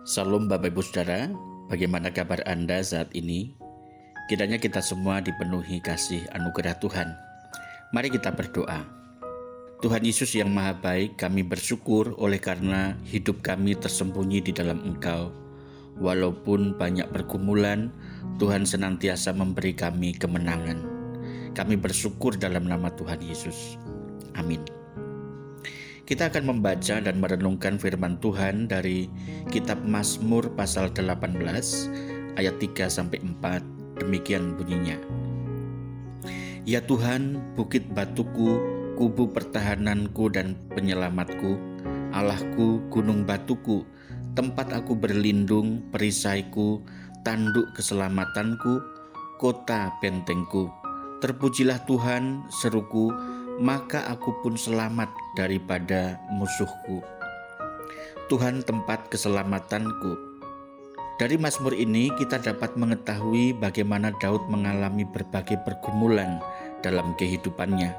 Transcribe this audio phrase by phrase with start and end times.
[0.00, 1.28] Salam Bapak Ibu Saudara,
[1.68, 3.52] bagaimana kabar Anda saat ini?
[4.32, 7.12] Kiranya kita semua dipenuhi kasih anugerah Tuhan.
[7.92, 8.80] Mari kita berdoa.
[9.84, 15.36] Tuhan Yesus yang maha baik, kami bersyukur oleh karena hidup kami tersembunyi di dalam Engkau.
[16.00, 17.92] Walaupun banyak pergumulan,
[18.40, 20.80] Tuhan senantiasa memberi kami kemenangan.
[21.52, 23.76] Kami bersyukur dalam nama Tuhan Yesus.
[24.32, 24.79] Amin.
[26.10, 29.06] Kita akan membaca dan merenungkan firman Tuhan dari
[29.46, 31.38] kitab Mazmur pasal 18
[32.34, 34.02] ayat 3 sampai 4.
[34.02, 34.98] Demikian bunyinya.
[36.66, 38.58] Ya Tuhan, bukit batuku,
[38.98, 41.54] kubu pertahananku dan penyelamatku,
[42.10, 43.86] Allahku, gunung batuku,
[44.34, 46.82] tempat aku berlindung, perisaiku,
[47.22, 48.82] tanduk keselamatanku,
[49.38, 50.74] kota bentengku.
[51.22, 53.14] Terpujilah Tuhan, seruku,
[53.60, 57.04] maka aku pun selamat daripada musuhku.
[58.32, 60.16] Tuhan tempat keselamatanku.
[61.20, 66.40] Dari Mazmur ini kita dapat mengetahui bagaimana Daud mengalami berbagai pergumulan
[66.80, 67.92] dalam kehidupannya.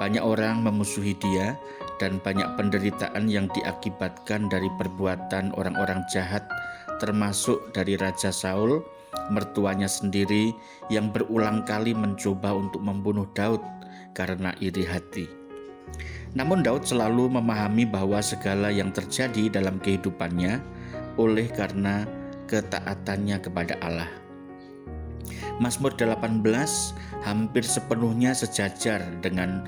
[0.00, 1.60] Banyak orang memusuhi dia
[2.00, 6.48] dan banyak penderitaan yang diakibatkan dari perbuatan orang-orang jahat
[6.96, 8.80] termasuk dari Raja Saul,
[9.28, 10.56] mertuanya sendiri
[10.88, 13.60] yang berulang kali mencoba untuk membunuh Daud
[14.18, 15.30] karena iri hati.
[16.34, 20.58] Namun Daud selalu memahami bahwa segala yang terjadi dalam kehidupannya
[21.14, 22.04] oleh karena
[22.50, 24.10] ketaatannya kepada Allah.
[25.58, 26.42] Mazmur 18
[27.26, 29.66] hampir sepenuhnya sejajar dengan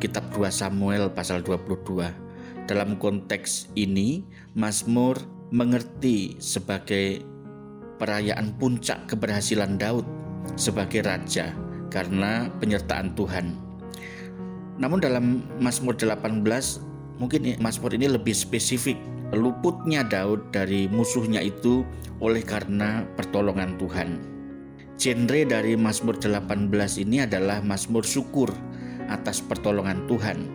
[0.00, 2.68] kitab 2 Samuel pasal 22.
[2.68, 5.16] Dalam konteks ini, Mazmur
[5.50, 7.24] mengerti sebagai
[7.98, 10.06] perayaan puncak keberhasilan Daud
[10.54, 11.52] sebagai raja
[11.88, 13.69] karena penyertaan Tuhan.
[14.80, 16.40] Namun dalam Mazmur 18
[17.20, 18.96] mungkin Mazmur ini lebih spesifik
[19.36, 21.84] luputnya Daud dari musuhnya itu
[22.18, 24.18] oleh karena pertolongan Tuhan.
[25.00, 26.68] Genre dari Mazmur 18
[27.00, 28.50] ini adalah Mazmur syukur
[29.08, 30.48] atas pertolongan Tuhan.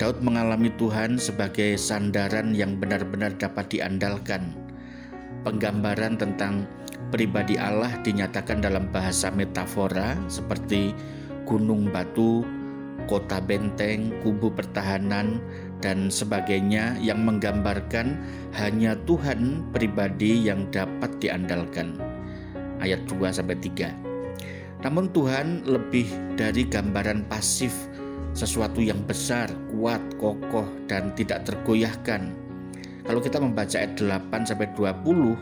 [0.00, 4.56] Daud mengalami Tuhan sebagai sandaran yang benar-benar dapat diandalkan.
[5.44, 6.64] Penggambaran tentang
[7.12, 10.96] pribadi Allah dinyatakan dalam bahasa metafora seperti
[11.44, 12.44] gunung batu,
[13.10, 15.42] kota benteng, kubu pertahanan,
[15.82, 18.14] dan sebagainya yang menggambarkan
[18.54, 21.98] hanya Tuhan pribadi yang dapat diandalkan.
[22.78, 23.90] Ayat 2 sampai 3.
[24.86, 27.74] Namun Tuhan lebih dari gambaran pasif
[28.32, 32.30] sesuatu yang besar, kuat, kokoh dan tidak tergoyahkan.
[33.04, 35.34] Kalau kita membaca ayat 8 sampai 20,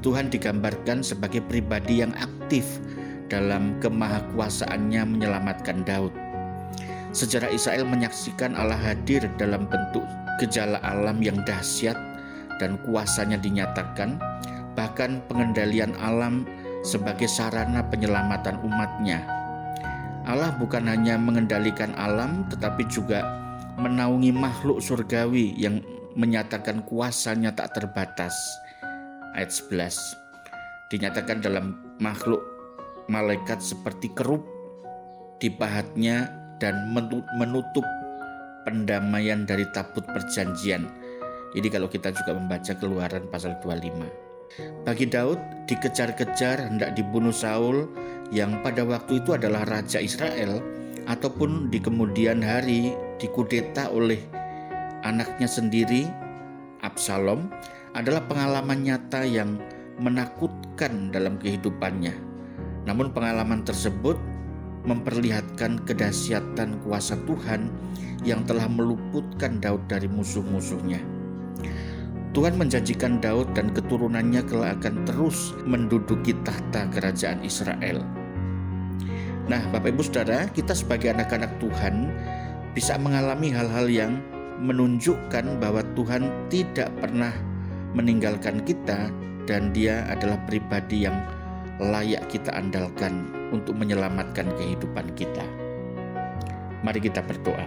[0.00, 2.80] Tuhan digambarkan sebagai pribadi yang aktif
[3.28, 6.29] dalam kemahakuasaannya menyelamatkan Daud.
[7.10, 10.06] Sejarah Israel menyaksikan Allah hadir dalam bentuk
[10.38, 11.98] gejala alam yang dahsyat
[12.62, 14.14] dan kuasanya dinyatakan,
[14.78, 16.46] bahkan pengendalian alam
[16.86, 19.26] sebagai sarana penyelamatan umatnya.
[20.22, 23.26] Allah bukan hanya mengendalikan alam tetapi juga
[23.74, 25.82] menaungi makhluk surgawi yang
[26.14, 28.32] menyatakan kuasanya tak terbatas.
[29.34, 32.42] Ayat 11 dinyatakan dalam makhluk
[33.10, 34.42] malaikat seperti kerup
[35.38, 36.92] dipahatnya dan
[37.40, 37.82] menutup
[38.68, 40.86] pendamaian dari tabut perjanjian.
[41.56, 44.30] Jadi kalau kita juga membaca keluaran pasal 25.
[44.86, 47.90] Bagi Daud dikejar-kejar hendak dibunuh Saul
[48.30, 50.62] yang pada waktu itu adalah raja Israel
[51.10, 54.20] ataupun di kemudian hari dikudeta oleh
[55.02, 56.06] anaknya sendiri
[56.80, 57.50] Absalom
[57.92, 59.58] adalah pengalaman nyata yang
[60.00, 62.14] menakutkan dalam kehidupannya.
[62.88, 64.16] Namun pengalaman tersebut
[64.84, 67.68] memperlihatkan kedahsyatan kuasa Tuhan
[68.24, 71.00] yang telah meluputkan Daud dari musuh-musuhnya.
[72.30, 78.06] Tuhan menjanjikan Daud dan keturunannya kelak akan terus menduduki tahta kerajaan Israel.
[79.50, 82.06] Nah, Bapak Ibu Saudara, kita sebagai anak-anak Tuhan
[82.70, 84.12] bisa mengalami hal-hal yang
[84.62, 87.34] menunjukkan bahwa Tuhan tidak pernah
[87.98, 89.10] meninggalkan kita
[89.50, 91.18] dan dia adalah pribadi yang
[91.80, 95.42] layak kita andalkan untuk menyelamatkan kehidupan kita.
[96.84, 97.64] Mari kita berdoa.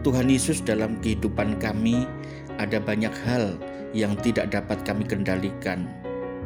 [0.00, 2.08] Tuhan Yesus dalam kehidupan kami
[2.56, 3.60] ada banyak hal
[3.92, 5.84] yang tidak dapat kami kendalikan.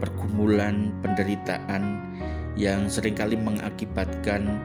[0.03, 2.03] Pergumulan, penderitaan
[2.59, 4.59] yang sering kali mengakibatkan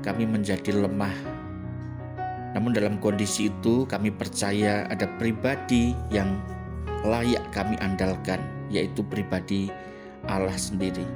[0.00, 1.12] kami menjadi lemah.
[2.56, 6.40] Namun dalam kondisi itu kami percaya ada pribadi yang
[7.04, 8.40] layak kami andalkan,
[8.72, 9.68] yaitu pribadi
[10.28, 11.06] Allah sendiri.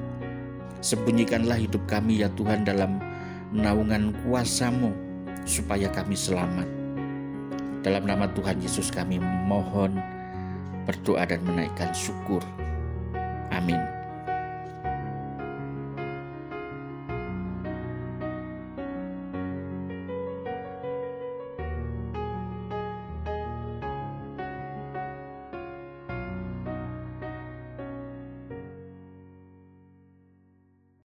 [0.80, 3.02] Sembunyikanlah hidup kami ya Tuhan dalam
[3.52, 4.94] naungan kuasamu
[5.44, 6.68] supaya kami selamat.
[7.84, 9.98] Dalam nama Tuhan Yesus kami mohon.
[10.88, 12.42] berdoa dan menaikkan syukur.
[13.54, 13.99] Amin.